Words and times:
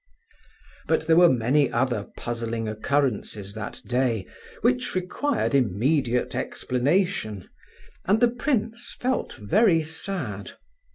But 0.87 1.05
there 1.05 1.15
were 1.15 1.29
many 1.29 1.71
other 1.71 2.07
puzzling 2.17 2.67
occurrences 2.67 3.53
that 3.53 3.83
day, 3.85 4.25
which 4.61 4.95
required 4.95 5.53
immediate 5.53 6.33
explanation, 6.33 7.47
and 8.05 8.19
the 8.19 8.29
prince 8.31 8.95
felt 8.99 9.35
very 9.35 9.83
sad. 9.83 10.53